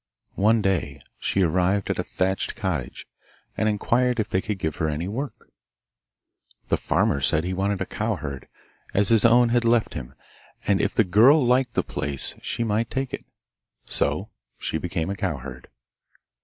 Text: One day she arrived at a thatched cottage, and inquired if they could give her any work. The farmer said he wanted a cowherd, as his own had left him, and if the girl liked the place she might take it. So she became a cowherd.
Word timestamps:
One 0.39 0.63
day 0.63 0.99
she 1.19 1.43
arrived 1.43 1.91
at 1.91 1.99
a 1.99 2.03
thatched 2.03 2.55
cottage, 2.55 3.05
and 3.55 3.69
inquired 3.69 4.19
if 4.19 4.27
they 4.29 4.41
could 4.41 4.57
give 4.57 4.77
her 4.77 4.89
any 4.89 5.07
work. 5.07 5.51
The 6.69 6.77
farmer 6.77 7.21
said 7.21 7.43
he 7.43 7.53
wanted 7.53 7.81
a 7.81 7.85
cowherd, 7.85 8.47
as 8.95 9.09
his 9.09 9.25
own 9.25 9.49
had 9.49 9.63
left 9.63 9.93
him, 9.93 10.15
and 10.65 10.81
if 10.81 10.95
the 10.95 11.03
girl 11.03 11.45
liked 11.45 11.75
the 11.75 11.83
place 11.83 12.33
she 12.41 12.63
might 12.63 12.89
take 12.89 13.13
it. 13.13 13.25
So 13.85 14.31
she 14.57 14.79
became 14.79 15.11
a 15.11 15.15
cowherd. 15.15 15.67